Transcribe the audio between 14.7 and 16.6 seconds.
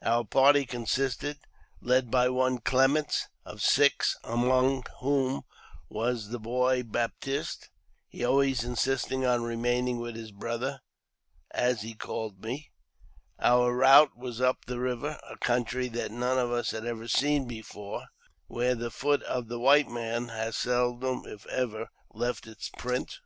river— a country that none of